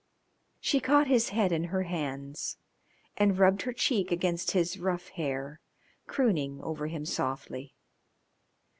[0.59, 2.57] She caught his head in her hands
[3.17, 5.59] and rubbed her cheek against his rough hair,
[6.07, 7.75] crooning over him softly.